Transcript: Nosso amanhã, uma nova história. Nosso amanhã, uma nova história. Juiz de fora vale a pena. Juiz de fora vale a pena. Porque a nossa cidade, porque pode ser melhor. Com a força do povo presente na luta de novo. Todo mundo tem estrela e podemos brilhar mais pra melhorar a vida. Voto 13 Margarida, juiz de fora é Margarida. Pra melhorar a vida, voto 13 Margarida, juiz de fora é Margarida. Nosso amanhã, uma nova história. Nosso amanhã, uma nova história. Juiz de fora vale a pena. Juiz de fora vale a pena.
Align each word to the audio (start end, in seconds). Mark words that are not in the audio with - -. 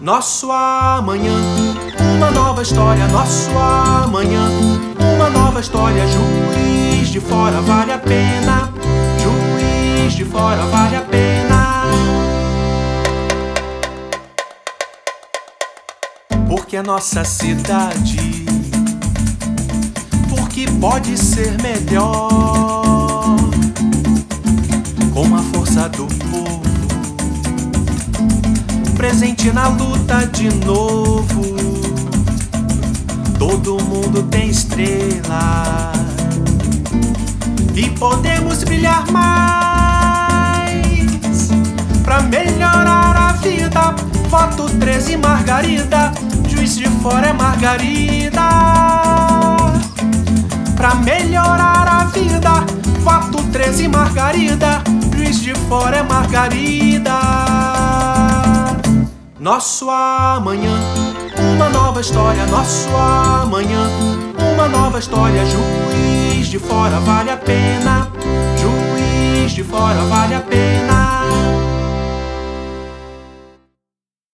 Nosso 0.00 0.52
amanhã, 0.52 1.34
uma 2.16 2.30
nova 2.30 2.62
história. 2.62 3.08
Nosso 3.08 3.50
amanhã, 3.50 4.48
uma 5.16 5.28
nova 5.28 5.58
história. 5.58 6.04
Juiz 6.06 7.08
de 7.08 7.18
fora 7.18 7.60
vale 7.60 7.92
a 7.92 7.98
pena. 7.98 8.72
Juiz 9.20 10.12
de 10.12 10.24
fora 10.24 10.64
vale 10.66 10.96
a 10.96 11.00
pena. 11.00 11.82
Porque 16.48 16.76
a 16.76 16.82
nossa 16.84 17.24
cidade, 17.24 18.46
porque 20.30 20.66
pode 20.80 21.18
ser 21.18 21.60
melhor. 21.60 23.36
Com 25.12 25.34
a 25.34 25.42
força 25.52 25.88
do 25.88 26.06
povo 26.30 26.77
presente 28.98 29.52
na 29.52 29.68
luta 29.68 30.26
de 30.26 30.52
novo. 30.66 31.56
Todo 33.38 33.80
mundo 33.84 34.24
tem 34.24 34.50
estrela 34.50 35.92
e 37.76 37.88
podemos 37.90 38.64
brilhar 38.64 39.08
mais 39.12 39.78
pra 42.02 42.22
melhorar 42.22 43.16
a 43.16 43.32
vida. 43.34 43.94
Voto 44.28 44.68
13 44.68 45.16
Margarida, 45.16 46.12
juiz 46.48 46.76
de 46.76 46.88
fora 47.00 47.28
é 47.28 47.32
Margarida. 47.32 48.48
Pra 50.74 50.96
melhorar 50.96 51.86
a 51.88 52.04
vida, 52.06 52.66
voto 53.04 53.44
13 53.52 53.86
Margarida, 53.86 54.82
juiz 55.16 55.40
de 55.40 55.54
fora 55.54 55.98
é 55.98 56.02
Margarida. 56.02 57.37
Nosso 59.48 59.88
amanhã, 59.88 60.78
uma 61.54 61.70
nova 61.70 62.02
história. 62.02 62.44
Nosso 62.44 62.86
amanhã, 62.94 63.88
uma 64.52 64.68
nova 64.68 64.98
história. 64.98 65.42
Juiz 65.46 66.48
de 66.48 66.58
fora 66.58 67.00
vale 67.00 67.30
a 67.30 67.36
pena. 67.38 68.10
Juiz 68.60 69.52
de 69.52 69.64
fora 69.64 70.02
vale 70.02 70.34
a 70.34 70.40
pena. 70.40 70.57